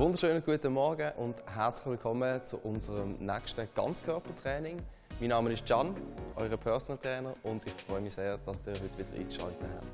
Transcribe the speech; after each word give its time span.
wunderschönen 0.00 0.42
guten 0.42 0.72
Morgen 0.72 1.12
und 1.18 1.34
herzlich 1.54 1.84
willkommen 1.84 2.40
zu 2.46 2.56
unserem 2.56 3.16
nächsten 3.18 3.68
Ganzkörpertraining. 3.74 4.78
Mein 5.20 5.28
Name 5.28 5.52
ist 5.52 5.66
Can, 5.66 5.94
euer 6.36 6.56
Personal 6.56 6.96
Trainer 6.96 7.34
und 7.42 7.66
ich 7.66 7.74
freue 7.86 8.00
mich 8.00 8.14
sehr, 8.14 8.38
dass 8.38 8.62
ihr 8.66 8.72
heute 8.72 8.96
wieder 8.96 9.14
eingeschaltet 9.14 9.58
habt. 9.60 9.86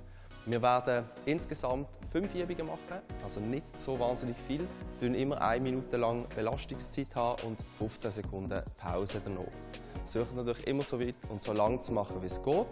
Wir 0.49 0.63
werden 0.63 1.07
insgesamt 1.25 1.89
fünf 2.13 2.33
Übungen 2.37 2.67
machen, 2.69 3.03
also 3.25 3.41
nicht 3.41 3.77
so 3.77 3.99
wahnsinnig 3.99 4.37
viel. 4.47 4.65
Wir 5.01 5.13
immer 5.13 5.43
eine 5.43 5.61
Minute 5.61 5.97
lang 5.97 6.25
Belastungszeit 6.37 7.13
haben 7.17 7.43
und 7.43 7.59
15 7.81 8.13
Sekunden 8.13 8.63
Pause 8.79 9.21
danach. 9.25 9.43
Versuchen 10.07 10.37
natürlich 10.37 10.69
immer 10.69 10.85
so 10.85 11.01
weit 11.01 11.17
und 11.31 11.43
so 11.43 11.53
lang 11.53 11.83
zu 11.83 11.93
machen, 11.93 12.23
wie 12.23 12.27
es 12.27 12.41
geht. 12.41 12.67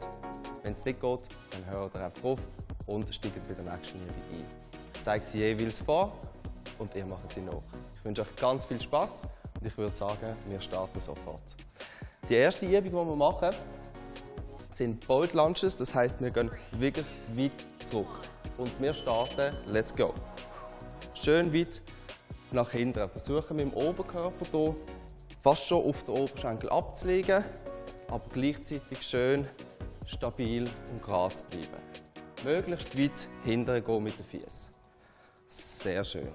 Wenn 0.63 0.75
es 0.75 0.85
nicht 0.85 1.01
geht, 1.01 1.29
dann 1.51 1.75
hört 1.75 1.97
ihr 1.97 2.05
einfach 2.05 2.23
auf 2.23 2.39
und 2.87 3.13
steigt 3.13 3.43
bei 3.49 3.55
der 3.55 3.65
nächsten 3.65 3.99
Übung 3.99 4.23
ein. 4.31 4.47
Ich 4.95 5.03
zeige 5.03 5.25
sie 5.25 5.39
jeweils 5.39 5.81
vor 5.81 6.13
und 6.79 6.95
ihr 6.95 7.07
macht 7.07 7.33
sie 7.33 7.41
nach. 7.41 7.63
Ich 7.95 8.05
wünsche 8.05 8.23
euch 8.23 8.37
ganz 8.37 8.65
viel 8.65 8.81
Spaß 8.81 9.23
und 9.61 9.67
ich 9.67 9.77
würde 9.77 9.95
sagen, 9.95 10.37
wir 10.49 10.61
starten 10.61 11.01
sofort. 11.01 11.43
Die 12.29 12.35
erste 12.35 12.67
Übung, 12.67 13.07
die 13.07 13.11
wir 13.11 13.17
machen, 13.17 13.51
sind 14.71 15.07
Bolt 15.07 15.35
Lunges, 15.35 15.77
das 15.77 15.95
heißt, 15.95 16.21
wir 16.21 16.31
gehen 16.31 16.51
wirklich 16.79 17.07
weit 17.35 17.53
zurück. 17.91 18.09
Und 18.59 18.81
wir 18.81 18.95
starten, 18.95 19.57
let's 19.67 19.95
go. 19.95 20.15
Schön 21.15 21.53
weit 21.53 21.83
nach 22.53 22.71
hinten. 22.71 23.09
Versuchen 23.09 23.57
mit 23.57 23.67
dem 23.67 23.75
Oberkörper 23.75 24.47
hier 24.51 24.75
fast 25.43 25.67
schon 25.67 25.85
auf 25.85 26.03
den 26.05 26.15
Oberschenkel 26.15 26.71
abzulegen, 26.71 27.45
aber 28.09 28.25
gleichzeitig 28.33 29.03
schön 29.03 29.47
stabil 30.07 30.69
und 30.91 31.03
gerade 31.03 31.35
zu 31.35 31.45
bleiben. 31.45 31.83
Möglichst 32.45 32.99
weit 32.99 33.29
hinten 33.43 33.85
gehen 33.85 34.03
mit 34.03 34.19
den 34.19 34.25
Füßen. 34.25 34.73
Sehr 35.49 36.05
schön. 36.05 36.29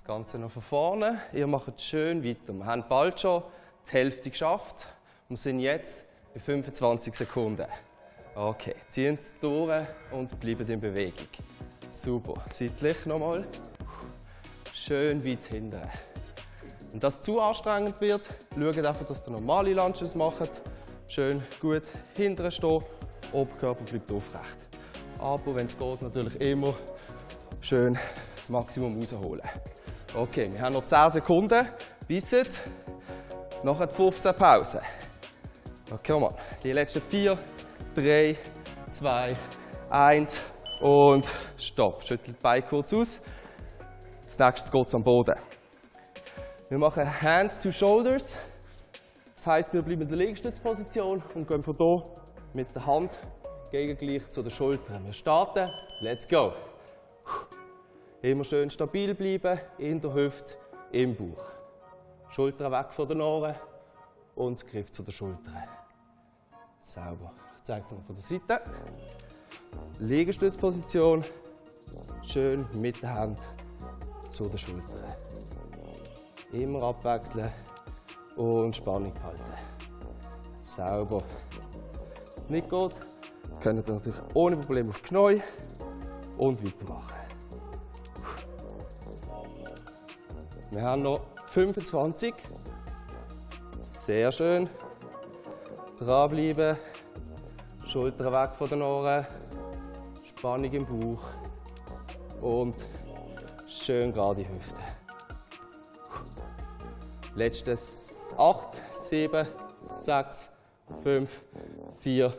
Das 0.00 0.06
Ganze 0.06 0.38
noch 0.38 0.50
von 0.50 0.62
vorne. 0.62 1.20
Ihr 1.34 1.46
macht 1.46 1.78
schön 1.78 2.24
weiter. 2.24 2.54
Wir 2.54 2.64
haben 2.64 2.84
bald 2.88 3.20
schon 3.20 3.42
die 3.86 3.92
Hälfte 3.92 4.30
geschafft 4.30 4.88
und 5.28 5.36
sind 5.36 5.60
jetzt 5.60 6.06
bei 6.32 6.40
25 6.40 7.14
Sekunden. 7.14 7.66
Okay, 8.34 8.76
ziehen 8.88 9.18
durch 9.42 9.86
und 10.10 10.40
bleiben 10.40 10.66
in 10.66 10.80
Bewegung. 10.80 11.28
Super. 11.92 12.42
Seitlich 12.50 13.04
nochmal. 13.04 13.46
Schön 14.72 15.22
weit 15.22 15.44
hinten. 15.50 15.82
Wenn 16.92 17.00
das 17.00 17.20
zu 17.20 17.38
anstrengend 17.38 18.00
wird, 18.00 18.22
schaut 18.58 18.78
einfach, 18.78 19.04
dass 19.04 19.26
ihr 19.26 19.32
normale 19.32 19.74
Lunges 19.74 20.14
macht. 20.14 20.62
Schön 21.08 21.42
gut 21.60 21.82
hinten 22.16 22.50
stehen, 22.50 22.82
Oberkörper 23.32 23.84
bleibt 23.84 24.10
aufrecht. 24.10 24.58
Aber 25.18 25.54
wenn 25.54 25.66
es 25.66 25.76
geht, 25.76 26.00
natürlich 26.00 26.40
immer 26.40 26.72
schön 27.60 27.98
das 28.34 28.48
Maximum 28.48 28.98
rausholen. 28.98 29.42
Okay, 30.12 30.52
wir 30.52 30.60
haben 30.60 30.72
noch 30.72 30.84
10 30.84 31.10
Sekunden. 31.10 31.68
Bissen. 32.08 32.44
Nachher 33.62 33.88
15 33.88 34.34
Pause. 34.34 34.80
Okay, 35.92 36.18
mal. 36.18 36.34
Die 36.64 36.72
letzten 36.72 37.00
4, 37.00 37.38
3, 37.94 38.36
2, 38.90 39.36
1 39.88 40.40
und 40.80 41.26
Stopp. 41.56 42.02
Schüttelt 42.02 42.36
die 42.38 42.42
Beine 42.42 42.66
kurz 42.66 42.92
aus. 42.92 43.20
Als 44.24 44.36
nächstes 44.36 44.72
geht 44.72 44.88
es 44.88 44.94
am 44.96 45.04
Boden. 45.04 45.36
Wir 46.68 46.78
machen 46.78 47.22
Hand 47.22 47.62
to 47.62 47.70
Shoulders. 47.70 48.36
Das 49.36 49.46
heißt, 49.46 49.72
wir 49.72 49.82
bleiben 49.82 50.02
in 50.02 50.08
der 50.08 50.18
Liegestützposition 50.18 51.22
und 51.34 51.46
gehen 51.46 51.62
von 51.62 51.76
hier 51.76 52.04
mit 52.52 52.74
der 52.74 52.84
Hand 52.84 53.20
gegengleich 53.70 54.28
zu 54.30 54.42
den 54.42 54.50
Schultern. 54.50 55.04
Wir 55.04 55.12
starten. 55.12 55.68
Let's 56.02 56.26
go. 56.26 56.52
Immer 58.22 58.44
schön 58.44 58.68
stabil 58.68 59.14
bleiben, 59.14 59.58
in 59.78 59.98
der 59.98 60.12
Hüfte, 60.12 60.54
im 60.92 61.16
Bauch. 61.16 61.52
Schultern 62.28 62.70
weg 62.70 62.92
von 62.92 63.08
den 63.08 63.22
Ohren 63.22 63.54
und 64.34 64.66
Griff 64.66 64.92
zu 64.92 65.02
den 65.02 65.10
Schultern. 65.10 65.64
Sauber. 66.82 67.32
Ich 67.56 67.62
zeige 67.62 67.86
es 67.86 67.92
noch 67.92 68.04
von 68.04 68.14
der 68.14 68.22
Seite. 68.22 68.60
Liegestützposition. 70.00 71.24
Schön 72.22 72.66
mit 72.74 73.00
der 73.00 73.14
Hand 73.14 73.40
zu 74.28 74.44
den 74.44 74.58
Schultern. 74.58 75.14
Immer 76.52 76.82
abwechseln 76.82 77.50
und 78.36 78.76
Spannung 78.76 79.14
halten. 79.22 79.42
Sauber. 80.58 81.22
Wenn 82.34 82.36
es 82.36 82.50
nicht 82.50 82.68
geht, 82.68 82.94
könnt 83.60 83.88
ihr 83.88 83.94
natürlich 83.94 84.20
ohne 84.34 84.56
Probleme 84.56 84.90
auf 84.90 84.98
die 84.98 85.08
Knie 85.08 85.42
und 86.36 86.62
weitermachen. 86.62 87.19
Wir 90.70 90.82
haben 90.82 91.02
noch 91.02 91.22
25. 91.46 92.32
Sehr 93.80 94.30
schön. 94.30 94.70
Dranbleiben. 95.98 96.76
Schultern 97.84 98.32
weg 98.32 98.50
von 98.50 98.68
den 98.68 98.82
Ohren. 98.82 99.26
Spannung 100.24 100.72
im 100.72 100.86
Bauch. 100.86 101.24
Und 102.40 102.76
schön 103.68 104.12
gerade 104.12 104.44
die 104.44 104.48
Hüfte. 104.48 104.80
Letztes 107.34 108.32
8, 108.38 108.80
7, 108.92 109.48
6, 109.80 110.50
5, 111.02 111.42
4, 111.98 112.34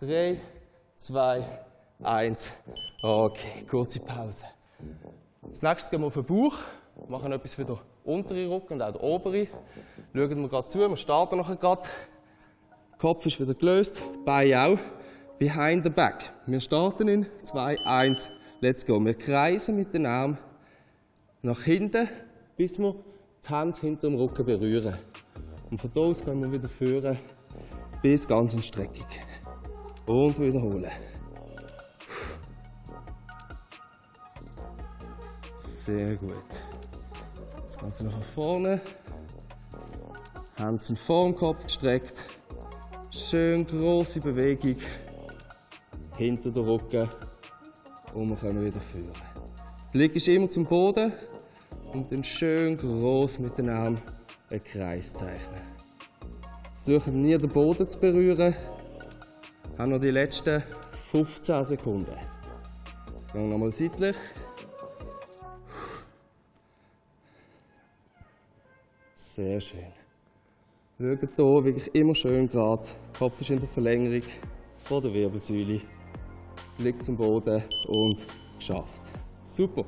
3, 0.00 0.40
2, 0.96 1.44
1. 2.02 2.52
Okay, 3.02 3.66
kurze 3.68 4.00
Pause. 4.00 4.46
Als 5.42 5.60
nächstes 5.60 5.90
gehen 5.90 6.00
wir 6.00 6.06
auf 6.06 6.14
den 6.14 6.24
Bauch, 6.24 6.56
machen 7.08 7.32
etwas 7.32 7.54
für 7.54 7.64
den 7.64 7.76
unteren 8.04 8.50
Rücken 8.50 8.74
und 8.74 8.82
auch 8.82 8.92
den 8.92 9.00
oberen. 9.00 9.48
Schauen 10.14 10.42
wir 10.42 10.48
gerade 10.48 10.68
zu, 10.68 10.78
wir 10.78 10.96
starten 10.96 11.36
nachher 11.38 11.56
gerade. 11.56 11.86
Kopf 12.98 13.26
ist 13.26 13.38
wieder 13.38 13.54
gelöst, 13.54 14.02
Beine 14.24 14.62
auch. 14.62 14.78
Behind 15.38 15.84
the 15.84 15.90
back. 15.90 16.32
Wir 16.46 16.60
starten 16.60 17.08
in 17.08 17.26
2, 17.42 17.76
1, 17.84 18.30
let's 18.60 18.86
go. 18.86 19.04
Wir 19.04 19.14
kreisen 19.14 19.76
mit 19.76 19.92
den 19.92 20.06
Armen 20.06 20.38
nach 21.42 21.62
hinten, 21.62 22.08
bis 22.56 22.78
wir 22.78 22.94
die 23.44 23.54
Hände 23.54 23.78
hinter 23.80 24.08
dem 24.08 24.16
Rücken 24.16 24.46
berühren. 24.46 24.94
Und 25.70 25.78
von 25.78 25.90
hier 25.92 26.02
aus 26.02 26.24
können 26.24 26.42
wir 26.42 26.52
wieder 26.52 26.68
führen 26.68 27.18
bis 28.02 28.26
ganz 28.26 28.54
in 28.54 28.62
Streckung. 28.62 29.06
Und 30.06 30.40
wiederholen. 30.40 30.90
Sehr 35.58 36.16
gut. 36.16 36.65
Noch 37.86 37.94
von 37.94 38.20
vorne. 38.20 38.80
Hände 40.56 40.96
vor 40.96 41.26
dem 41.26 41.36
Kopf 41.36 41.62
gestreckt. 41.62 42.14
Schön 43.12 43.64
große 43.64 44.18
Bewegung 44.18 44.74
hinter 46.16 46.50
den 46.50 46.64
Rücken. 46.64 47.08
Und 48.12 48.30
wir 48.30 48.36
können 48.36 48.64
wieder 48.64 48.80
führen. 48.80 49.14
Blick 49.92 50.16
ist 50.16 50.26
immer 50.26 50.50
zum 50.50 50.64
Boden 50.64 51.12
und 51.92 52.10
dann 52.10 52.24
schön 52.24 52.76
groß 52.76 53.38
mit 53.38 53.56
den 53.56 53.68
Armen 53.68 54.00
einen 54.50 54.64
Kreis 54.64 55.14
zeichnen. 55.14 55.62
Versuchen 56.74 57.22
nie 57.22 57.38
den 57.38 57.48
Boden 57.48 57.88
zu 57.88 58.00
berühren. 58.00 58.52
Haben 59.78 59.92
noch 59.92 60.00
die 60.00 60.10
letzten 60.10 60.60
15 61.12 61.64
Sekunden. 61.64 62.16
Dann 63.32 63.48
nochmal 63.48 63.70
seitlich. 63.70 64.16
Sehr 69.36 69.60
schön. 69.60 69.92
Schaut 70.98 71.18
hier 71.36 71.64
wirklich 71.64 71.94
immer 71.94 72.14
schön 72.14 72.48
gerade. 72.48 72.84
Der 72.84 73.18
Kopf 73.18 73.38
ist 73.38 73.50
in 73.50 73.60
der 73.60 73.68
Verlängerung 73.68 74.26
von 74.78 75.02
der 75.02 75.12
Wirbelsäule. 75.12 75.82
Blick 76.78 77.04
zum 77.04 77.18
Boden 77.18 77.62
und 77.86 78.26
geschafft. 78.56 79.02
Super. 79.42 79.84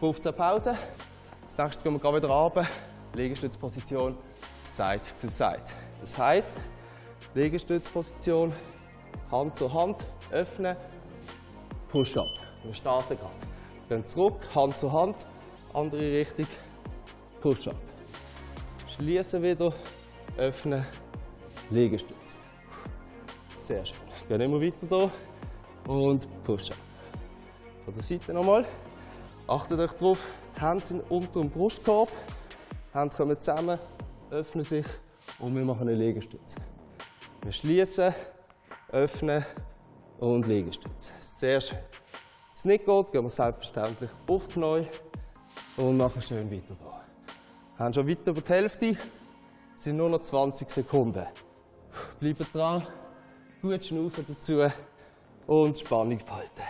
15 0.00 0.32
Pause. 0.32 0.70
Als 0.70 1.58
nächstes 1.58 1.84
gehen 1.84 2.02
wir 2.02 2.16
wieder 2.16 2.30
runter. 2.30 2.66
Liegestützposition 3.12 4.16
Side 4.74 5.02
to 5.20 5.28
Side. 5.28 5.64
Das 6.00 6.16
heißt, 6.16 6.52
Liegestützposition, 7.34 8.50
Hand 9.30 9.56
zu 9.56 9.74
Hand, 9.74 9.96
öffnen, 10.30 10.74
Push-Up. 11.92 12.24
Wir 12.62 12.72
starten 12.72 13.18
gerade. 13.18 13.90
Gehen 13.90 14.06
zurück, 14.06 14.40
Hand 14.54 14.78
zu 14.78 14.90
Hand, 14.90 15.16
andere 15.74 16.00
Richtung, 16.00 16.46
Push-Up. 17.42 17.93
Schließen 18.94 19.42
wieder, 19.42 19.72
öffnen, 20.36 20.86
Liegestütz. 21.70 22.38
Sehr 23.56 23.84
schön. 23.84 23.96
Gehen 24.28 24.40
immer 24.40 24.60
weiter 24.60 24.86
hier 24.88 25.92
und 25.92 26.44
Push-Up. 26.44 26.76
Von 27.84 27.94
der 27.94 28.02
Seite 28.04 28.32
nochmal. 28.32 28.64
Achtet 29.48 29.80
euch 29.80 29.90
darauf, 29.94 30.24
die 30.56 30.60
Hände 30.60 30.86
sind 30.86 31.10
unter 31.10 31.40
dem 31.40 31.50
Brustkorb. 31.50 32.08
Die 32.92 32.96
Hände 32.96 33.16
kommen 33.16 33.40
zusammen, 33.40 33.80
öffnen 34.30 34.62
sich 34.62 34.86
und 35.40 35.56
wir 35.56 35.64
machen 35.64 35.88
eine 35.88 35.96
Liegestütze. 35.96 36.58
Wir 37.42 37.50
schließen, 37.50 38.14
öffnen 38.92 39.44
und 40.20 40.46
Liegestütze. 40.46 41.10
Sehr 41.18 41.60
schön. 41.60 41.78
Wenn 41.78 42.54
es 42.54 42.64
nicht 42.64 42.86
geht, 42.86 43.12
gehen 43.12 43.24
wir 43.24 43.28
selbstverständlich 43.28 44.10
auf 44.28 44.46
die 44.46 44.52
Knie 44.52 44.86
Und 45.78 45.96
nachher 45.96 46.20
schön 46.20 46.48
weiter 46.48 46.76
da. 46.84 47.04
Wir 47.76 47.86
haben 47.86 47.92
schon 47.92 48.08
weiter 48.08 48.30
über 48.30 48.40
die 48.40 48.48
Hälfte. 48.48 48.96
Es 49.76 49.82
sind 49.82 49.96
nur 49.96 50.08
noch 50.08 50.20
20 50.20 50.70
Sekunden. 50.70 51.26
Bleiben 52.20 52.46
dran. 52.52 52.86
Gut 53.60 53.84
schnaufen 53.84 54.24
dazu. 54.28 54.64
Und 55.48 55.76
Spannung 55.78 56.18
behalten. 56.18 56.62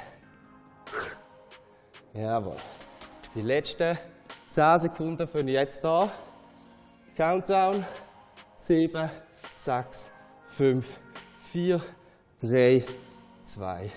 Jawohl. 2.14 2.56
Die 3.34 3.42
letzten 3.42 3.98
10 4.48 4.78
Sekunden 4.78 5.28
fangen 5.28 5.48
jetzt 5.48 5.84
an. 5.84 6.10
Countdown. 7.16 7.84
7, 8.56 9.10
6, 9.50 10.10
5, 10.52 11.00
4, 11.40 11.82
3, 12.40 12.84
2, 13.42 13.90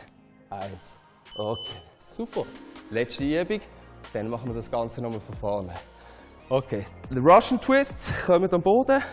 1. 0.50 0.95
Okay, 1.38 1.81
super. 2.00 2.45
Letzte 2.89 3.24
Übung. 3.24 3.62
Dann 4.12 4.30
machen 4.30 4.50
wir 4.50 4.56
das 4.56 4.69
Ganze 4.69 5.01
nochmal 5.01 5.21
von 5.21 5.36
vorne. 5.36 5.74
Okay, 6.50 6.86
der 7.10 7.22
Russian 7.22 7.60
Twist. 7.60 8.10
Kommt 8.26 8.54
am 8.54 8.62
Boden. 8.62 9.04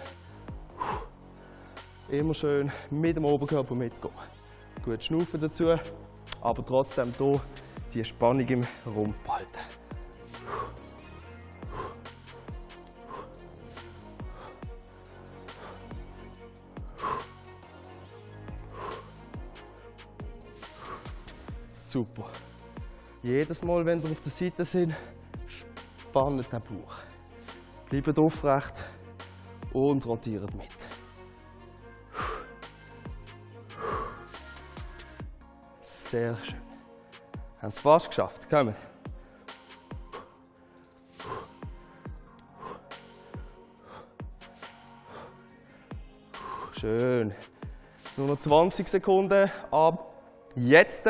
Immer 2.09 2.33
schön 2.33 2.71
mit 2.91 3.17
dem 3.17 3.25
Oberkörper 3.25 3.75
mitgehen. 3.75 4.15
Gut 4.85 5.03
schnaufen 5.03 5.41
dazu, 5.41 5.77
aber 6.41 6.65
trotzdem 6.65 7.13
hier 7.19 7.41
die 7.93 8.05
Spannung 8.05 8.47
im 8.47 8.65
Rumpf 8.87 9.21
behalten. 9.23 9.49
Super. 21.73 22.31
Jedes 23.25 23.63
Mal, 23.65 23.85
wenn 23.85 24.01
ihr 24.03 24.11
auf 24.13 24.21
der 24.21 24.31
Seite 24.31 24.65
sind, 24.65 24.95
spannt 25.49 26.47
den 26.53 26.61
Bauch. 26.61 27.04
Bleibt 27.91 28.19
aufrecht 28.19 28.85
und 29.73 30.07
rotiert 30.07 30.55
mit. 30.55 30.69
Sehr 35.83 36.37
schön. 36.37 36.61
Haben 37.61 37.71
es 37.71 37.79
fast 37.81 38.09
geschafft. 38.09 38.49
Kommen. 38.49 38.75
Schön. 46.73 47.35
Nur 48.17 48.29
noch 48.29 48.39
20 48.39 48.87
Sekunden 48.87 49.51
ab 49.71 50.13
jetzt. 50.55 51.09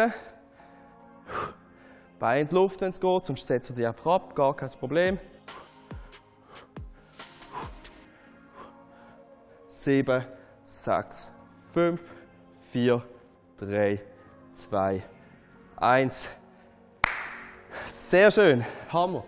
Bein 2.19 2.43
in 2.43 2.49
die 2.49 2.55
Luft, 2.55 2.81
wenn 2.81 2.91
es 2.91 3.01
geht, 3.01 3.25
sonst 3.25 3.47
setzt 3.47 3.77
ihr 3.77 3.89
einfach 3.89 4.13
ab, 4.13 4.35
gar 4.35 4.55
kein 4.55 4.71
Problem. 4.71 5.19
Sieben, 9.85 10.25
sechs, 10.65 11.31
fünf, 11.75 12.01
vier, 12.73 13.03
drei, 13.59 14.01
zwei, 14.55 15.03
eins. 15.77 16.27
Sehr 17.85 18.31
schön, 18.31 18.65
Hammer. 18.91 19.25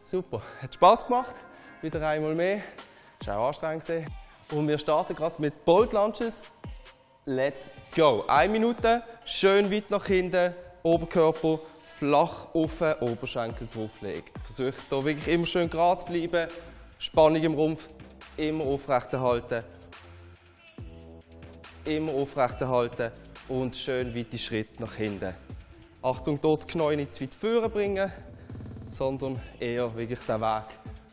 Super, 0.00 0.40
hat 0.62 0.72
Spaß 0.72 1.06
gemacht. 1.06 1.34
Wieder 1.82 2.08
einmal 2.08 2.34
mehr. 2.34 2.62
Das 3.18 3.28
war 3.28 3.40
auch 3.40 3.48
anstrengend. 3.48 4.08
Und 4.52 4.68
wir 4.68 4.78
starten 4.78 5.14
gerade 5.14 5.34
mit 5.42 5.66
Bolt 5.66 5.92
Lunges. 5.92 6.44
Let's 7.26 7.70
go. 7.94 8.24
Eine 8.26 8.52
Minute, 8.54 9.02
schön 9.26 9.70
weit 9.70 9.90
nach 9.90 10.06
hinten, 10.06 10.54
Oberkörper 10.82 11.58
flach 11.98 12.54
auf 12.54 12.78
den 12.78 12.94
Oberschenkel 13.06 13.68
drauflegen. 13.70 14.30
Versucht 14.44 14.82
hier 14.88 15.04
wirklich 15.04 15.28
immer 15.28 15.44
schön 15.44 15.68
gerade 15.68 16.00
zu 16.00 16.06
bleiben. 16.10 16.48
Spannung 16.98 17.42
im 17.42 17.52
Rumpf 17.52 17.90
immer 18.38 18.64
aufrechterhalten. 18.64 19.62
Immer 21.84 22.12
aufrechterhalten 22.12 23.10
und 23.48 23.74
schön 23.74 24.14
weite 24.14 24.36
Schritte 24.36 24.80
nach 24.82 24.94
hinten. 24.94 25.34
Achtung, 26.02 26.38
dort 26.40 26.64
die 26.64 26.68
Knie 26.68 26.96
nicht 26.96 27.14
zu 27.14 27.24
weit 27.24 27.34
vorne 27.34 27.68
bringen, 27.68 28.12
sondern 28.88 29.40
eher 29.58 29.94
wirklich 29.96 30.20
den 30.20 30.40
Weg 30.40 30.64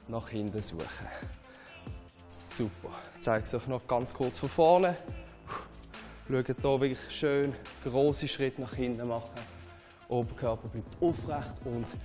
nach 0.08 0.30
hinten 0.30 0.62
suchen. 0.62 1.08
Super. 2.30 2.90
Ich 3.16 3.22
zeige 3.22 3.44
es 3.44 3.54
euch 3.54 3.68
noch 3.68 3.88
ganz 3.88 4.14
kurz 4.14 4.40
von 4.40 4.50
vorne. 4.50 4.98
Schaut 6.30 6.46
hier 6.46 6.82
wirklich 6.82 7.00
schön 7.10 7.54
große 7.86 8.28
Schritte 8.28 8.62
nach 8.62 8.74
hinten 8.74 9.08
machen. 9.08 9.30
Oberkörper 10.10 10.68
bleibt 10.68 11.02
aufrecht 11.02 11.54
und 11.66 11.96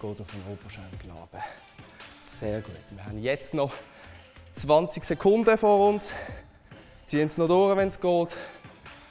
geht 0.00 0.20
auf 0.20 0.30
den 0.30 0.52
Oberschenkel 0.52 1.10
runter. 1.10 1.44
Sehr 2.22 2.60
gut. 2.60 2.74
Wir 2.90 3.04
haben 3.04 3.22
jetzt 3.22 3.54
noch 3.54 3.72
20 4.54 5.04
Sekunden 5.04 5.56
vor 5.58 5.88
uns. 5.88 6.12
Ziehen 7.06 7.26
es 7.26 7.38
noch 7.38 7.46
durch, 7.46 7.76
wenn 7.76 7.86
es 7.86 8.00
geht. 8.00 8.36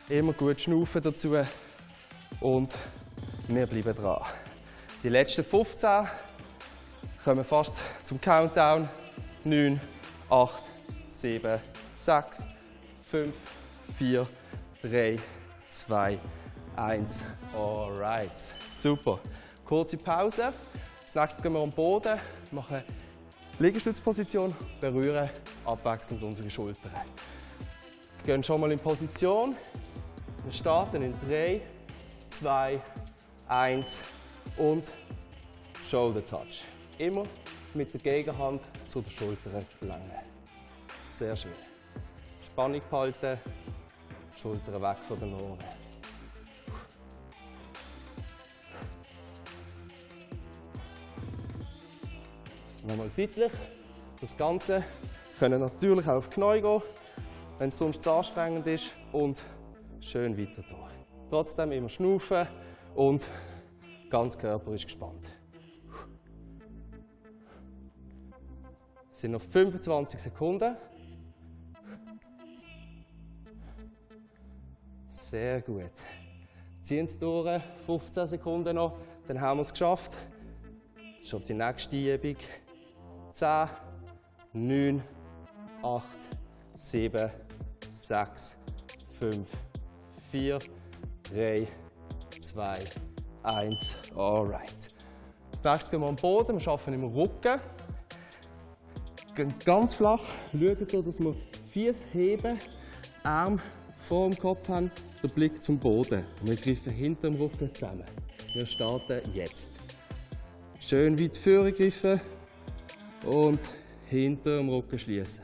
Immer 0.10 0.34
gut 0.34 0.60
schnaufen 0.60 1.02
dazu. 1.02 1.34
Und 2.42 2.76
wir 3.48 3.66
bleiben 3.68 3.96
dran. 3.96 4.22
Die 5.02 5.08
letzten 5.08 5.46
15 5.46 6.06
kommen 7.24 7.46
fast 7.46 7.82
zum 8.04 8.20
Countdown. 8.20 8.90
9, 9.46 9.80
8, 10.30 10.64
7, 11.08 11.62
6, 11.94 12.48
5, 13.10 13.36
4, 13.98 14.28
3, 14.82 15.20
2, 15.70 16.20
1. 16.76 17.22
Alright, 17.56 18.54
super. 18.70 19.20
Kurze 19.64 19.96
Pause. 19.96 20.48
Als 20.48 21.16
nächstes 21.16 21.42
gehen 21.42 21.54
wir 21.54 21.62
am 21.62 21.72
Boden, 21.72 22.20
machen 22.52 22.84
Liegestützposition, 23.58 24.54
berühren 24.82 25.30
abwechselnd 25.66 26.22
unsere 26.24 26.50
Schultern. 26.50 26.92
Gehen 28.26 28.42
schon 28.42 28.60
mal 28.60 28.72
in 28.72 28.80
Position. 28.80 29.56
Wir 30.44 30.52
starten 30.52 31.04
in 31.04 31.14
3, 31.30 31.62
2, 32.28 32.82
1 33.48 34.02
und 34.58 34.92
Shoulder 35.84 36.26
Touch. 36.26 36.64
Immer 36.98 37.22
mit 37.76 37.94
der 37.94 38.02
Gegenhand 38.02 38.64
zu 38.88 39.02
den 39.02 39.12
Schultern 39.12 39.64
gelangen. 39.80 40.10
Sehr 41.08 41.36
schön. 41.36 41.52
Spannung 42.44 42.82
behalten, 42.90 43.40
Schultern 44.36 44.82
weg 44.82 44.98
von 45.08 45.20
den 45.20 45.34
Ohren. 45.36 45.60
Nochmal 52.88 53.10
seitlich. 53.12 53.52
Das 54.20 54.36
Ganze 54.36 54.84
können 55.38 55.60
natürlich 55.60 56.08
auch 56.08 56.16
auf 56.16 56.30
Knie 56.32 56.62
gehen, 56.62 56.82
wenn 57.60 57.70
es 57.70 57.78
sonst 57.78 58.04
zu 58.04 58.12
anstrengend 58.12 58.68
ist. 58.68 58.94
Und 59.12 59.44
schön 60.00 60.38
weiter 60.38 60.62
durch. 60.62 60.94
Trotzdem 61.30 61.72
immer 61.72 61.90
schnaufen 61.90 62.48
und 62.96 63.28
ganz 64.10 64.38
Körper 64.38 64.72
ist 64.74 64.86
gespannt. 64.86 65.32
Es 69.12 69.22
sind 69.22 69.32
noch 69.32 69.42
25 69.42 70.20
Sekunden. 70.20 70.76
Sehr 75.08 75.62
gut. 75.62 75.92
Ziehen 76.84 77.08
Sie 77.08 77.18
durch, 77.18 77.62
15 77.86 78.26
Sekunden 78.28 78.76
noch, 78.76 78.98
dann 79.28 79.40
haben 79.40 79.58
wir 79.58 79.62
es 79.62 79.72
geschafft. 79.72 80.16
Schon 81.24 81.44
die 81.44 81.54
nächste 81.54 82.14
Übung. 82.14 82.36
10, 83.34 83.70
9, 84.54 85.04
8, 85.82 86.04
7, 86.76 87.32
6, 87.96 88.56
5, 89.20 89.48
4, 90.32 90.60
3, 91.34 91.68
2, 92.42 92.80
1. 93.44 93.96
Alright. 94.16 94.90
Als 95.52 95.64
nächstes 95.64 95.92
gehen 95.92 96.02
wir 96.02 96.08
am 96.08 96.16
Boden, 96.16 96.60
wir 96.60 96.68
arbeiten 96.68 96.94
im 96.94 97.04
Rücken. 97.06 97.60
Gehen 99.36 99.54
ganz 99.64 99.96
flach, 99.96 100.24
schauen, 100.52 101.06
dass 101.06 101.20
wir 101.20 101.36
Füße 101.72 102.06
heben, 102.14 102.60
Arm 103.24 103.60
vor 103.98 104.30
dem 104.30 104.38
Kopf 104.38 104.68
haben, 104.68 104.92
der 105.24 105.30
Blick 105.30 105.64
zum 105.64 105.80
Boden. 105.80 106.24
Wir 106.42 106.56
greifen 106.56 106.92
hinter 106.92 107.30
dem 107.30 107.42
Rücken 107.42 107.74
zusammen. 107.74 108.06
Wir 108.54 108.66
starten 108.66 109.22
jetzt. 109.34 109.70
Schön 110.80 111.20
weit 111.20 111.36
vorgreifen, 111.36 112.22
und 113.26 113.60
hinter 114.06 114.58
dem 114.58 114.70
Rücken 114.70 115.00
schließen. 115.00 115.42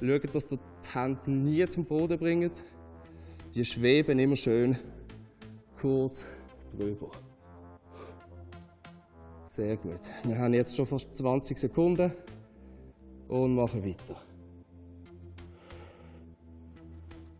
Schaut, 0.00 0.34
dass 0.34 0.52
ihr 0.52 0.58
die 0.58 0.94
Hände 0.94 1.30
nie 1.30 1.66
zum 1.68 1.84
Boden 1.84 2.18
bringt. 2.18 2.52
Die 3.54 3.64
schweben 3.64 4.18
immer 4.18 4.36
schön 4.36 4.78
kurz 5.80 6.24
drüber. 6.70 7.10
Sehr 9.46 9.76
gut. 9.78 10.00
Wir 10.24 10.38
haben 10.38 10.52
jetzt 10.52 10.76
schon 10.76 10.84
fast 10.84 11.16
20 11.16 11.56
Sekunden 11.56 12.12
und 13.28 13.54
machen 13.54 13.82
weiter. 13.82 14.20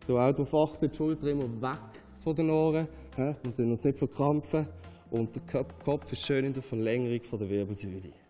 Du 0.06 0.18
auch 0.18 0.32
darauf 0.32 0.54
achten, 0.54 0.90
die 0.90 0.96
Schulter 0.96 1.26
immer 1.26 1.60
weg 1.60 1.80
von 2.18 2.34
den 2.34 2.48
Ohren. 2.48 2.88
Wir 3.16 3.34
dürfen 3.44 3.70
uns 3.70 3.84
nicht 3.84 3.98
verkrampfen. 3.98 4.68
und 5.10 5.36
der 5.36 5.64
Kopf 5.84 6.10
ist 6.12 6.22
schön 6.22 6.44
in 6.46 6.54
der 6.54 6.62
Verlängerung 6.62 7.20
der 7.38 7.50
Wirbelsäule. 7.50 8.25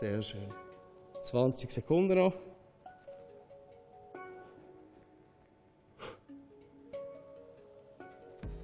Sehr 0.00 0.20
schön. 0.22 0.48
20 1.22 1.70
Sekunden 1.70 2.18
noch. 2.18 2.34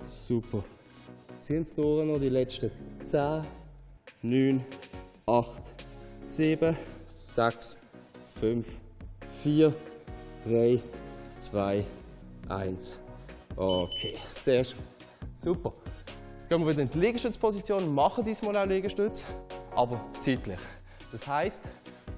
Super. 0.07 0.65
Ziehen 1.43 1.65
Sie 1.65 1.77
durch 1.77 2.05
noch 2.05 2.19
die 2.19 2.31
letzten 2.31 2.73
10, 3.05 3.45
9, 4.23 4.65
8, 5.27 5.63
7, 6.21 6.77
6, 7.07 7.79
5, 8.41 8.67
4, 9.43 9.75
3, 10.49 10.81
2, 11.37 11.85
1. 12.49 12.99
Okay, 13.55 14.17
sehr 14.29 14.65
schön. 14.65 14.81
Super. 15.37 15.73
Jetzt 16.37 16.49
gehen 16.49 16.61
wir 16.61 16.73
wieder 16.73 16.83
in 16.83 16.91
die 16.91 16.99
Liegestützposition, 16.99 17.95
machen 17.95 18.25
diesmal 18.25 18.57
auch 18.57 18.67
Liegestütz, 18.67 19.25
aber 19.77 20.01
seitlich. 20.15 20.59
Das 21.13 21.27
heißt, 21.27 21.63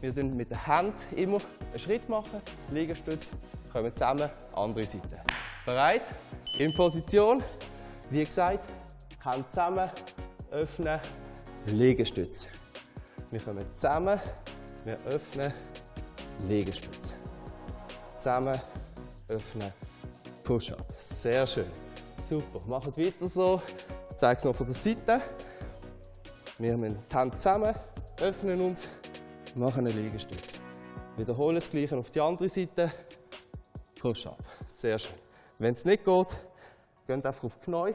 wir 0.01 0.13
machen 0.13 0.37
mit 0.37 0.51
der 0.51 0.67
Hand 0.67 0.95
immer 1.17 1.39
einen 1.71 1.79
Schritt 1.79 2.09
machen, 2.09 2.41
Liegestütz, 2.71 3.31
kommen 3.73 3.93
zusammen, 3.93 4.31
andere 4.53 4.85
Seite. 4.85 5.21
Bereit? 5.65 6.03
In 6.59 6.75
Position. 6.77 7.43
Wie 8.11 8.25
gesagt, 8.25 8.65
Hand 9.25 9.49
zusammen, 9.49 9.89
öffnen, 10.51 11.01
Liegestütz. 11.67 12.47
Wir 13.31 13.41
kommen 13.41 13.65
zusammen, 13.77 14.21
wir 14.85 14.99
öffnen, 15.07 15.53
Liegestütz. 16.47 17.15
Zusammen, 18.19 18.61
öffnen, 19.29 19.73
Push-up. 20.45 20.85
Sehr 20.99 21.47
schön. 21.47 21.67
Super. 22.19 22.61
Macht 22.67 22.99
weiter 22.99 23.29
so. 23.29 23.63
Ich 24.11 24.17
zeige 24.17 24.39
es 24.39 24.45
noch 24.45 24.55
von 24.55 24.67
der 24.67 24.75
Seite. 24.75 25.23
Wir 26.59 26.73
haben 26.73 26.83
die 26.83 27.17
Hände 27.17 27.39
zusammen, 27.39 27.75
öffnen 28.23 28.61
uns, 28.61 28.89
machen 29.57 29.85
einen 29.85 29.99
Liegestütz. 29.99 30.61
Wiederholen 31.17 31.57
das 31.57 31.69
Gleiche 31.69 31.99
auf 31.99 32.11
die 32.11 32.21
andere 32.21 32.49
Seite. 32.49 32.93
Push-up. 34.01 34.39
Sehr 34.69 34.99
schön. 34.99 35.17
Wenn 35.59 35.75
es 35.75 35.85
nicht 35.85 36.05
geht, 36.05 36.29
geht 37.07 37.27
einfach 37.27 37.43
auf 37.43 37.59
die 37.59 37.65
Knie 37.65 37.95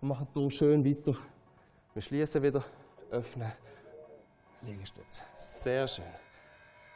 und 0.00 0.08
machen 0.08 0.28
hier 0.34 0.50
schön 0.50 0.84
weiter. 0.84 1.16
Wir 1.94 2.02
schließen 2.02 2.42
wieder, 2.42 2.62
öffnen, 3.10 3.50
Liegestütz. 4.60 5.22
Sehr 5.36 5.88
schön. 5.88 6.04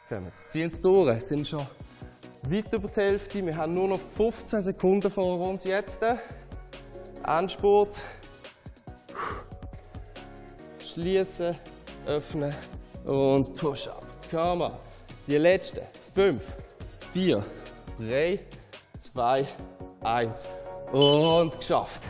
Kommen. 0.07 0.31
Ziehen 0.49 0.69
es 0.69 0.79
durch, 0.79 1.21
sind 1.21 1.47
schon 1.47 1.65
weit 2.43 2.71
über 2.71 2.87
die 2.87 2.95
Hälfte. 2.95 3.43
Wir 3.43 3.57
haben 3.57 3.73
nur 3.73 3.87
noch 3.87 3.99
15 3.99 4.61
Sekunden 4.61 5.09
vor 5.09 5.39
uns 5.39 5.63
jetzt. 5.63 5.99
Endspurt. 7.25 7.99
Schließen, 10.79 11.57
öffnen 12.07 12.53
und 13.05 13.55
Push-up. 13.55 14.05
Come 14.31 14.65
on. 14.65 14.71
Die 15.27 15.37
letzten 15.37 15.81
5, 16.15 16.41
4, 17.13 17.43
3, 17.99 18.39
2, 18.97 19.45
1 20.03 20.49
und 20.91 21.57
geschafft. 21.57 22.01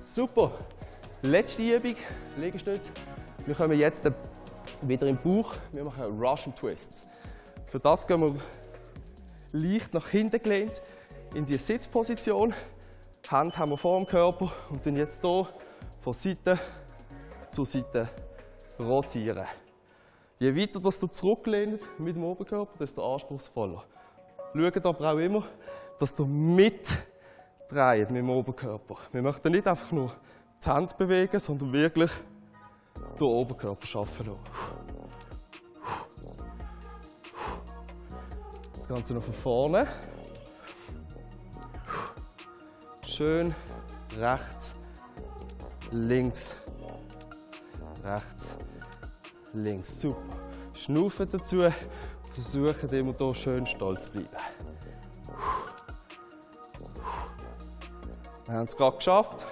Super. 0.00 0.52
Letzte 1.22 1.62
Übung, 1.62 1.96
Liegestütz. 2.38 2.90
Wir 3.46 3.54
kommen 3.54 3.78
jetzt 3.78 4.04
wieder 4.82 5.06
im 5.06 5.18
Bauch. 5.18 5.52
Wir 5.72 5.84
machen 5.84 6.18
Russian 6.18 6.54
Twists. 6.54 7.04
Für 7.66 7.78
das 7.80 8.06
gehen 8.06 8.20
wir 8.20 8.40
leicht 9.52 9.92
nach 9.94 10.08
hinten 10.08 10.42
gelehnt 10.42 10.82
in 11.34 11.46
die 11.46 11.58
Sitzposition. 11.58 12.54
Die 13.24 13.30
Hände 13.30 13.56
haben 13.56 13.70
wir 13.70 13.76
vor 13.76 13.98
dem 13.98 14.06
Körper 14.06 14.52
und 14.70 14.86
dann 14.86 14.96
jetzt 14.96 15.20
hier 15.20 15.48
von 16.00 16.12
Seite 16.12 16.58
zu 17.50 17.64
Seite 17.64 18.08
rotieren. 18.78 19.46
Je 20.38 20.54
weiter 20.54 20.80
dass 20.80 20.98
du 20.98 21.06
zurücklehnt 21.06 21.80
mit 21.98 22.16
dem 22.16 22.24
Oberkörper, 22.24 22.76
desto 22.78 23.14
anspruchsvoller. 23.14 23.84
Schaut 24.54 24.86
aber 24.86 25.12
auch 25.12 25.18
immer, 25.18 25.44
dass 25.98 26.14
du 26.14 26.26
mitdreht 26.26 28.10
mit 28.10 28.16
dem 28.16 28.30
Oberkörper. 28.30 28.96
Wir 29.12 29.22
möchten 29.22 29.52
nicht 29.52 29.66
einfach 29.66 29.92
nur 29.92 30.12
die 30.64 30.70
Hände 30.70 30.94
bewegen, 30.96 31.38
sondern 31.38 31.72
wirklich 31.72 32.10
den 33.18 33.26
Oberkörper 33.26 33.98
arbeiten 33.98 34.30
lassen. 34.30 34.38
Das 38.74 38.88
Ganze 38.88 39.14
noch 39.14 39.22
von 39.22 39.34
vorne. 39.34 39.86
Schön 43.02 43.54
rechts, 44.18 44.74
links, 45.90 46.54
rechts, 48.04 48.50
links. 49.52 50.00
Super. 50.00 50.36
Schnaufen 50.74 51.28
dazu. 51.30 51.68
Versuchen 52.32 52.90
immer 52.90 53.14
hier 53.16 53.34
schön 53.34 53.66
stolz 53.66 54.04
zu 54.04 54.10
bleiben. 54.10 54.28
Wir 58.46 58.54
haben 58.54 58.64
es 58.66 58.76
gerade 58.76 58.96
geschafft. 58.96 59.44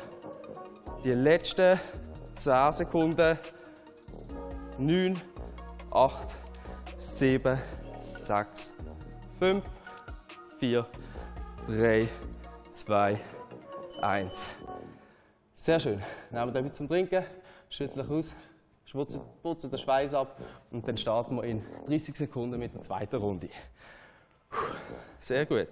Die 1.05 1.13
letzten 1.13 1.79
10 2.35 2.73
Sekunden. 2.73 3.39
9, 4.79 5.21
8, 5.91 6.29
7, 6.97 7.59
6, 8.01 8.75
5, 9.39 9.65
4, 10.59 10.87
3, 11.69 12.09
2, 12.73 13.21
1. 14.01 14.47
Sehr 15.55 15.79
schön. 15.79 16.03
Nehmen 16.31 16.53
wir 16.53 16.61
etwas 16.61 16.77
zum 16.77 16.89
Trinken, 16.89 17.25
schütteln 17.69 18.11
aus, 18.11 18.33
putzen 18.93 19.71
den 19.71 19.79
Schweiß 19.79 20.15
ab 20.15 20.41
und 20.71 20.87
dann 20.87 20.97
starten 20.97 21.37
wir 21.37 21.45
in 21.45 21.63
30 21.87 22.17
Sekunden 22.17 22.59
mit 22.59 22.75
der 22.75 22.83
zweiten 22.83 23.17
Runde. 23.17 23.49
Sehr 25.21 25.47
gut. 25.47 25.69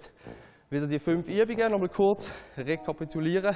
Wieder 0.69 0.87
die 0.87 0.99
fünf 0.99 1.27
Übungen, 1.27 1.71
nochmal 1.71 1.89
kurz 1.89 2.31
rekapitulieren. 2.57 3.55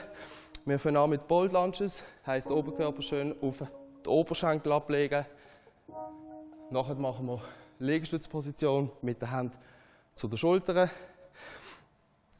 Wir 0.65 0.79
fangen 0.79 0.97
an 0.97 1.09
mit 1.09 1.27
Bold 1.27 1.51
Lunges, 1.51 2.03
heisst 2.25 2.49
Oberkörper 2.49 3.01
schön 3.01 3.35
auf 3.41 3.59
den 3.59 4.07
Oberschenkel 4.07 4.71
ablegen. 4.71 5.25
Nachher 6.69 6.95
machen 6.95 7.27
wir 7.27 7.41
Liegestützposition 7.79 8.91
mit 9.01 9.21
der 9.21 9.31
Hand 9.31 9.53
zu 10.15 10.27
den 10.27 10.37
Schultern. 10.37 10.89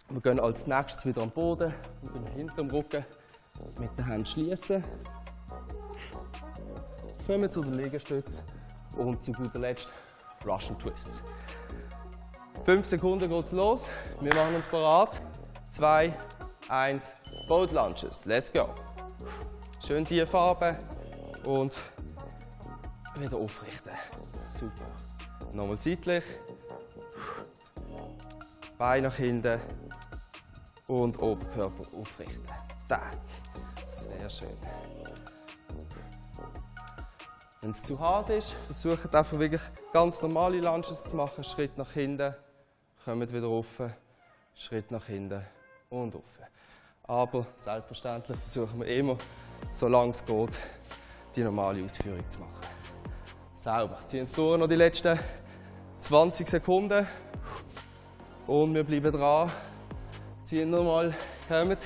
Wir 0.10 0.22
gehen 0.22 0.40
als 0.40 0.68
nächstes 0.68 1.06
wieder 1.06 1.22
am 1.22 1.32
Boden 1.32 1.74
und 2.14 2.28
hinter 2.36 2.56
dem 2.56 2.70
Rücken 2.70 3.06
mit 3.80 3.98
den 3.98 4.06
Händen 4.06 4.26
schließen. 4.26 4.84
Kommen 7.26 7.52
zu 7.52 7.62
den 7.62 7.74
Liegestütz 7.74 8.44
und 8.98 9.24
zu 9.24 9.32
guter 9.32 9.58
Letzt 9.58 9.88
Russian 10.46 10.78
Twists. 10.78 11.24
Fünf 12.64 12.86
Sekunden 12.86 13.28
geht's 13.28 13.52
los. 13.52 13.88
Wir 14.22 14.34
machen 14.36 14.56
uns 14.56 14.68
bereit. 14.68 15.22
Zwei, 15.72 16.14
eins, 16.70 17.14
Boat 17.48 17.72
Lunges. 17.72 18.26
Let's 18.26 18.54
go. 18.54 18.70
Schön 19.86 20.06
tief 20.06 20.30
Farbe 20.30 20.78
und 21.46 21.80
wieder 23.18 23.38
aufrichten. 23.38 23.92
Super. 24.36 24.86
Nochmal 25.52 25.80
seitlich. 25.80 26.24
Bein 28.78 29.04
nach 29.04 29.16
hinten 29.16 29.60
und 30.88 31.20
Oberkörper 31.22 31.84
aufrichten. 32.00 32.46
Da. 32.88 33.02
Sehr 33.88 34.30
schön. 34.30 34.56
Wenn 37.66 37.72
es 37.72 37.82
zu 37.82 38.00
hart 38.00 38.30
ist, 38.30 38.52
versucht 38.68 39.16
einfach 39.16 39.40
wirklich 39.40 39.62
ganz 39.92 40.22
normale 40.22 40.60
Lunges 40.60 41.04
zu 41.04 41.16
machen. 41.16 41.44
Schritt 41.44 41.76
nach 41.80 41.94
hinten, 41.94 42.36
kommt 43.04 43.34
wieder 43.34 43.48
rauf, 43.48 43.82
Schritt 44.54 44.92
nach 44.92 45.08
hinten 45.08 45.42
und 45.90 46.14
rauf. 46.14 46.40
Aber 47.02 47.48
selbstverständlich 47.56 48.38
versuchen 48.38 48.82
wir 48.82 48.86
immer, 48.86 49.18
solange 49.72 50.12
es 50.12 50.24
geht, 50.24 50.52
die 51.36 51.42
normale 51.42 51.84
Ausführung 51.84 52.24
zu 52.30 52.42
machen. 52.42 52.54
Sauber. 53.56 53.98
Ziehen 54.06 54.26
es 54.26 54.34
durch 54.34 54.60
noch 54.60 54.68
die 54.68 54.76
letzten 54.76 55.20
20 56.02 56.48
Sekunden. 56.48 57.08
Und 58.46 58.76
wir 58.76 58.84
bleiben 58.84 59.12
dran. 59.12 59.52
Ziehen 60.44 60.70
nochmal, 60.70 61.16
kommen. 61.48 61.78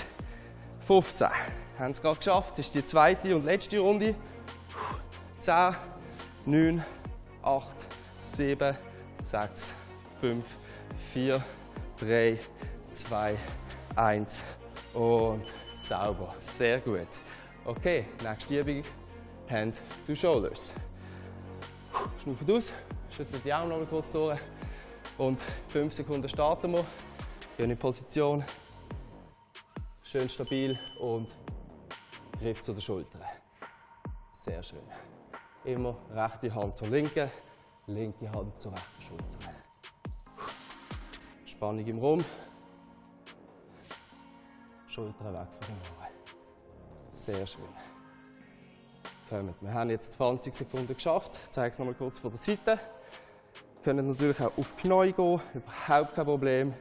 15. 0.82 1.30
Haben 1.78 1.92
es 1.92 2.02
gerade 2.02 2.18
geschafft. 2.18 2.52
Das 2.52 2.66
ist 2.66 2.76
die 2.76 2.86
zweite 2.86 3.34
und 3.34 3.46
letzte 3.46 3.80
Runde. 3.80 4.14
10, 5.50 5.76
9, 6.46 6.86
8, 7.42 7.76
7, 8.20 8.78
6, 9.20 9.74
5, 10.22 10.46
4, 11.12 11.44
3, 12.00 12.40
2, 12.94 13.38
1 13.96 14.44
und 14.94 15.44
sauber. 15.74 16.36
Sehr 16.40 16.80
gut. 16.82 17.08
Okay, 17.66 18.06
nächste 18.24 18.60
Übung. 18.60 18.84
Hand 19.50 19.80
to 20.06 20.14
Shoulders. 20.14 20.76
Schnaufen 22.22 22.52
aus, 22.56 22.72
schütteln 23.10 23.42
die 23.44 23.52
Arme 23.52 23.70
noch 23.70 23.80
mal 23.80 23.88
kurz 23.88 24.12
durch. 24.12 24.40
Und 25.18 25.44
5 25.70 25.92
Sekunden 25.92 26.30
starten 26.30 26.74
wir. 26.74 26.86
Gehen 27.58 27.72
in 27.72 27.78
Position. 27.78 28.46
Schön 30.04 30.30
stabil 30.30 30.78
und 31.00 31.36
Griff 32.40 32.62
zu 32.62 32.72
den 32.72 32.82
Schultern. 32.82 33.24
Sehr 34.32 34.62
schön. 34.62 34.88
Immer 35.66 35.98
rechte 36.12 36.54
Hand 36.54 36.78
zur 36.78 36.88
linken, 36.88 37.30
linke 37.88 38.32
Hand 38.32 38.62
zur 38.62 38.72
rechten 38.72 39.02
Schulter. 39.02 39.54
Spannung 41.46 41.86
im 41.86 41.98
Rumpf. 41.98 42.26
Schultern 44.88 45.34
weg 45.34 45.48
von 45.60 45.76
den 45.76 45.92
Ohren. 45.98 46.14
Sehr 47.12 47.46
schön. 47.46 47.64
Kommt. 49.30 49.62
Wir 49.62 49.74
haben 49.74 49.90
jetzt 49.90 50.14
20 50.14 50.54
Sekunden 50.54 50.96
geschafft. 50.96 51.32
Ich 51.36 51.52
zeige 51.52 51.74
es 51.74 51.78
nochmal 51.78 51.94
kurz 51.94 52.20
von 52.20 52.32
der 52.32 52.40
Seite. 52.40 52.80
Wir 53.76 53.84
können 53.84 54.08
natürlich 54.08 54.40
auch 54.42 54.58
auf 54.58 54.68
die 54.78 54.88
Knie 54.88 55.12
gehen, 55.12 55.42
überhaupt 55.54 56.16
kein 56.16 56.26
Problem. 56.26 56.74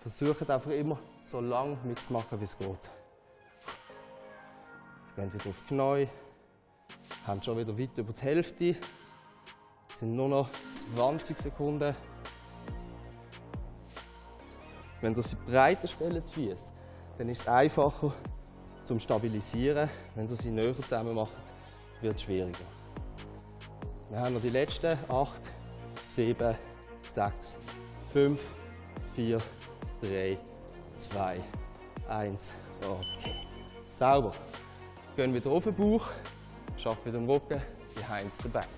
Versucht 0.00 0.48
einfach 0.48 0.70
immer 0.70 0.98
so 1.24 1.40
lange 1.40 1.76
mitzumachen, 1.84 2.40
wie 2.40 2.44
es 2.44 2.56
geht. 2.56 2.90
Wir 5.14 5.24
gehen 5.24 5.32
wieder 5.32 5.50
auf 5.50 5.62
die 5.62 5.74
Knie, 5.74 6.08
haben 7.26 7.42
schon 7.42 7.58
wieder 7.58 7.78
weit 7.78 7.96
über 7.96 8.12
die 8.12 8.22
Hälfte. 8.22 8.76
Es 9.92 10.00
sind 10.00 10.14
nur 10.14 10.28
noch 10.28 10.48
20 10.96 11.38
Sekunden. 11.38 11.94
Wenn 15.00 15.14
ihr 15.16 15.22
sie 15.22 15.36
breiter 15.36 15.88
stellt, 15.88 16.24
die 16.36 16.54
dann 17.18 17.28
ist 17.28 17.42
es 17.42 17.48
einfacher 17.48 18.12
zum 18.84 18.98
Stabilisieren. 18.98 19.88
Wenn 20.14 20.28
ihr 20.28 20.36
sie 20.36 20.50
näher 20.50 20.74
zusammen 20.76 21.14
macht, 21.14 21.32
wird 22.00 22.16
es 22.16 22.22
schwieriger. 22.22 22.58
Wir 24.10 24.20
haben 24.20 24.34
noch 24.34 24.42
die 24.42 24.50
letzten 24.50 24.98
8, 25.08 25.40
7, 26.08 26.54
6, 27.08 27.58
5, 28.12 28.40
4, 29.14 29.38
3, 30.02 30.38
2, 30.96 31.40
1. 32.08 32.54
Okay. 32.82 33.34
Sauber. 33.86 34.32
Gehen 35.16 35.34
wieder 35.34 35.50
auf 35.50 35.64
den 35.64 35.74
Bauch, 35.74 36.10
schaffen 36.82 37.06
wieder 37.06 37.18
den 37.18 37.30
Rücken, 37.30 37.62
behind 37.94 38.32
the 38.42 38.48
back. 38.48 38.68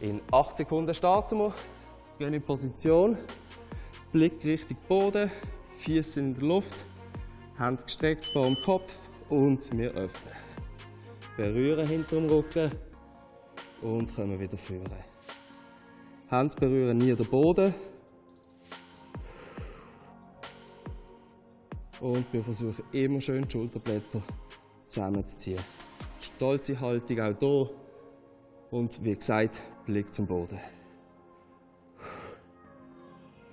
In 0.00 0.20
8 0.30 0.58
Sekunden 0.58 0.94
starten 0.94 1.38
wir. 1.38 1.52
Gehen 2.18 2.34
in 2.34 2.42
Position. 2.42 3.16
Blick 4.12 4.44
Richtung 4.44 4.76
Boden, 4.88 5.30
Füße 5.78 6.20
in 6.20 6.34
der 6.34 6.42
Luft, 6.42 6.74
Hände 7.56 7.82
gestreckt 7.82 8.24
vor 8.32 8.44
dem 8.44 8.56
Kopf 8.64 8.92
und 9.28 9.76
wir 9.76 9.90
öffnen. 9.92 10.34
Berühren 11.36 11.86
hinter 11.86 12.16
dem 12.16 12.28
Rücken 12.28 12.70
und 13.82 14.14
kommen 14.14 14.38
wieder 14.38 14.58
führen. 14.58 14.92
Hände 16.28 16.56
berühren 16.56 16.98
nie 16.98 17.14
den 17.14 17.26
Boden. 17.26 17.74
Und 22.00 22.26
wir 22.32 22.42
versuchen 22.42 22.82
immer 22.92 23.20
schön 23.20 23.44
die 23.44 23.50
Schulterblätter 23.50 24.22
zusammenzuziehen. 24.86 25.60
Stolze 26.40 26.80
Haltung 26.80 27.20
auch 27.20 27.38
hier. 27.38 27.70
Und 28.70 29.04
wie 29.04 29.14
gesagt, 29.14 29.60
Blick 29.84 30.14
zum 30.14 30.26
Boden. 30.26 30.58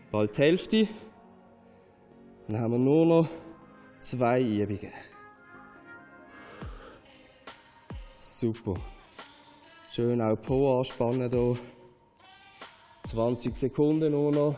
Bald 0.10 0.38
die 0.38 0.42
Hälfte. 0.42 0.88
Dann 2.48 2.62
haben 2.62 2.72
wir 2.72 2.80
nur 2.80 3.06
noch 3.06 3.30
zwei 4.00 4.42
Übungen. 4.42 4.94
Super. 8.14 8.76
Schön 9.92 10.22
auch 10.22 10.42
Po 10.42 10.80
anspannen 10.80 11.30
hier. 11.30 11.58
20 13.06 13.54
Sekunden 13.54 14.14
nur 14.14 14.32
noch. 14.32 14.56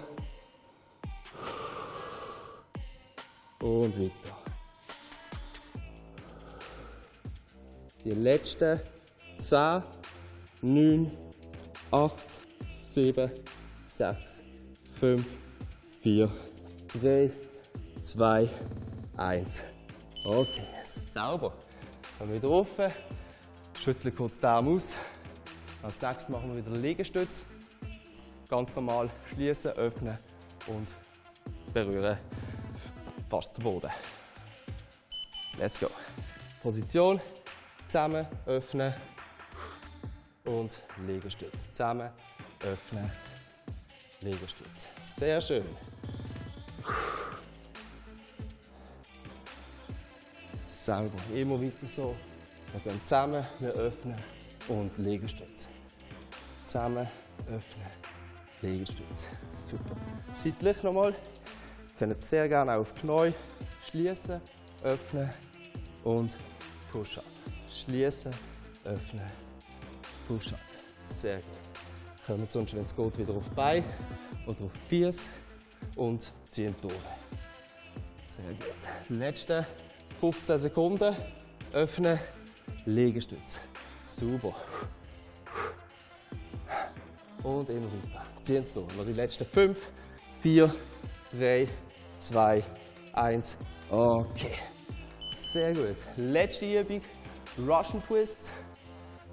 Und 3.59 3.99
weiter. 3.99 4.38
Die 8.05 8.11
letzten 8.11 8.79
10, 9.39 9.83
9, 10.61 11.11
8, 11.91 12.13
7, 12.69 13.31
6, 13.97 14.41
5, 14.99 15.25
4, 16.01 16.31
3, 17.01 17.31
2, 18.03 18.49
1. 19.17 19.63
Okay, 20.25 20.67
sauber. 20.85 21.53
Dann 22.17 22.33
wieder 22.33 22.49
offen. 22.49 22.91
Schütteln 23.77 24.15
kurz 24.15 24.39
den 24.39 24.45
Arm 24.49 24.75
aus. 24.75 24.95
Als 25.81 26.01
nächstes 26.01 26.29
machen 26.29 26.53
wir 26.53 26.65
wieder 26.65 26.75
Liegestütz. 26.77 27.45
Ganz 28.49 28.75
normal 28.75 29.09
schließen, 29.33 29.71
öffnen 29.71 30.17
und 30.67 30.93
berühren 31.73 32.17
fast 33.29 33.57
den 33.57 33.63
Boden. 33.63 33.91
Let's 35.57 35.79
go. 35.79 35.87
Position, 36.61 37.21
zusammen, 37.89 38.27
öffnen 38.45 38.93
und 40.45 40.79
Liegestütz. 41.07 41.67
Zusammen, 41.71 42.09
öffnen, 42.61 43.11
Liegestütz. 44.21 44.87
Sehr 45.01 45.41
schön. 45.41 45.65
Sauber. 50.67 51.09
Immer 51.33 51.59
weiter 51.59 51.87
so. 51.87 52.15
Wir 52.73 52.81
gehen 52.81 53.01
zusammen, 53.05 53.43
wir 53.59 53.71
öffnen 53.71 54.17
und 54.67 54.95
Liegestütz. 54.99 55.67
Zusammen, 56.65 57.07
öffnen, 57.47 57.87
Liegestütz. 58.61 59.25
Super. 59.51 59.95
Seitlich 60.31 60.83
nochmal. 60.83 61.11
Ihr 61.11 61.97
könnt 61.97 62.21
sehr 62.21 62.47
gerne 62.47 62.77
auf 62.77 62.93
die 62.93 63.01
Knie 63.01 63.33
schließen, 63.81 64.39
öffnen 64.83 65.29
und 66.03 66.37
Push-up. 66.91 67.38
Schließen, 67.71 68.31
öffnen, 68.83 69.25
Push-up. 70.27 70.59
Sehr 71.05 71.35
gut. 71.35 71.45
Kommen 72.25 72.41
wir 72.41 72.47
sonst, 72.49 72.73
wenn 72.73 72.83
es 72.83 72.95
geht, 72.95 73.17
wieder 73.17 73.33
auf 73.33 73.49
die 73.49 73.55
Beine 73.55 73.85
oder 74.45 74.65
auf 74.65 74.71
die 74.89 75.03
Füße 75.03 75.27
und 75.95 76.31
ziehen 76.49 76.75
durch. 76.81 76.93
Sehr 78.27 78.53
gut. 78.53 78.75
Die 79.07 79.13
letzten 79.13 79.65
15 80.19 80.57
Sekunden. 80.57 81.15
Öffnen, 81.73 82.19
Liegestütz. 82.85 83.59
Super. 84.03 84.55
Und 87.43 87.69
immer 87.69 87.85
weiter. 87.85 88.25
Ziehen 88.41 88.63
es 88.63 88.73
durch. 88.73 88.95
Noch 88.97 89.05
die 89.05 89.13
letzten 89.13 89.45
5, 89.45 89.77
4, 90.41 90.73
3, 91.33 91.67
2, 92.19 92.63
1. 93.13 93.57
Okay. 93.89 94.55
Sehr 95.51 95.73
gut. 95.73 95.95
Letzte 96.17 96.79
Übung. 96.79 97.01
Russian 97.67 98.01
Twist. 98.01 98.53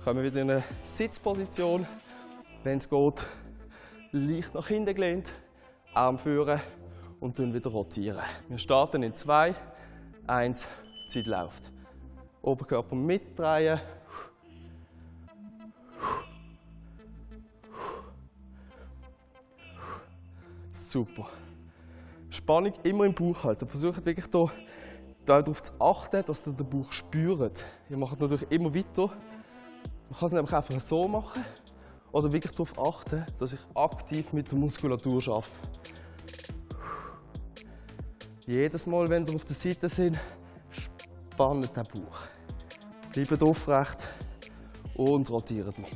Kommen 0.03 0.23
wir 0.23 0.31
wieder 0.31 0.43
in 0.43 0.51
eine 0.51 0.65
Sitzposition. 0.85 1.87
Wenn 2.65 2.79
es 2.79 2.89
geht, 2.89 3.27
leicht 4.11 4.55
nach 4.55 4.67
hinten 4.67 4.95
gelehnt, 4.95 5.33
Arm 5.95 6.19
führen 6.19 6.61
und 7.21 7.39
dann 7.39 7.55
wieder 7.55 7.71
rotieren. 7.71 8.23
Wir 8.49 8.59
starten 8.59 9.03
in 9.03 9.15
2, 9.15 9.55
1, 10.27 10.67
Zeit 11.09 11.27
läuft. 11.27 11.71
Oberkörper 12.43 12.97
mitdrehen. 12.97 13.81
Super. 20.73 21.29
Spannung 22.31 22.73
immer 22.83 23.05
im 23.05 23.15
Bauch 23.15 23.45
halten. 23.45 23.69
Versucht 23.69 24.05
wirklich 24.05 24.27
hier 24.31 24.51
darauf 25.27 25.63
zu 25.63 25.73
achten, 25.81 26.25
dass 26.25 26.47
ihr 26.47 26.53
den 26.53 26.69
Bauch 26.69 26.91
spürt. 26.93 27.65
Ihr 27.91 27.97
macht 27.97 28.21
natürlich 28.21 28.51
immer 28.51 28.75
weiter. 28.75 29.09
Man 30.09 30.19
kann 30.19 30.27
es 30.27 30.33
nämlich 30.33 30.55
einfach 30.55 30.81
so 30.81 31.09
machen. 31.09 31.45
Oder 32.13 32.33
wirklich 32.33 32.53
darauf 32.53 32.79
achten, 32.79 33.27
dass 33.39 33.53
ich 33.53 33.61
aktiv 33.75 34.33
mit 34.33 34.51
der 34.51 34.59
Muskulatur 34.59 35.23
arbeite. 35.29 35.51
Jedes 38.47 38.87
Mal, 38.87 39.09
wenn 39.09 39.27
ihr 39.27 39.35
auf 39.35 39.45
der 39.45 39.57
Seite 39.57 39.89
sind, 39.89 40.17
spannt 40.71 41.77
den 41.77 41.83
Bauch. 41.83 42.19
Bleibt 43.13 43.43
aufrecht 43.43 44.09
und 44.95 45.29
rotiert 45.31 45.77
mit. 45.79 45.89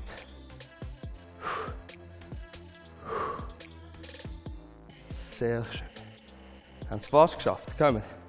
Sehr 5.11 5.65
schön. 5.65 5.87
Haben 6.91 6.99
es 6.99 7.07
fast 7.07 7.37
geschafft. 7.37 7.79
Kommen. 7.79 8.20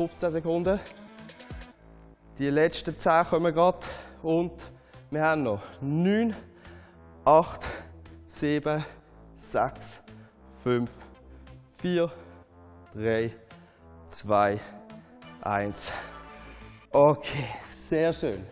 15 0.00 0.30
Sekunden. 0.30 0.80
Die 2.38 2.48
letzten 2.48 2.98
10 2.98 3.24
kommen 3.26 3.52
gerade. 3.52 3.80
Und 4.22 4.52
wir 5.10 5.20
haben 5.22 5.42
noch 5.42 5.60
9, 5.82 6.34
8, 7.26 7.66
7, 8.24 8.82
6, 9.36 10.02
5, 10.62 10.90
4, 11.72 12.10
3, 12.94 13.30
2, 14.08 14.60
1. 15.42 15.92
Okay, 16.92 17.48
sehr 17.70 18.14
schön. 18.14 18.46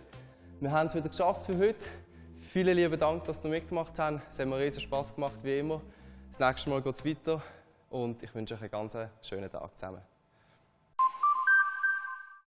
Wir 0.60 0.70
haben 0.70 0.88
es 0.88 0.94
wieder 0.94 1.08
geschafft 1.08 1.46
für 1.46 1.56
heute. 1.56 1.86
Vielen 2.42 2.76
lieben 2.76 3.00
Dank, 3.00 3.24
dass 3.24 3.42
ihr 3.42 3.48
mitgemacht 3.48 3.98
habt. 3.98 4.20
Es 4.30 4.38
hat 4.38 4.46
mir 4.46 4.58
riesen 4.58 4.82
Spaß 4.82 5.14
gemacht, 5.14 5.42
wie 5.42 5.60
immer. 5.60 5.80
Das 6.28 6.40
nächste 6.40 6.68
Mal 6.68 6.82
geht 6.82 6.96
es 6.96 7.04
weiter 7.06 7.40
und 7.88 8.22
ich 8.22 8.34
wünsche 8.34 8.52
euch 8.52 8.60
einen 8.60 8.70
ganz 8.70 8.98
schönen 9.22 9.50
Tag 9.50 9.74
zusammen. 9.78 10.02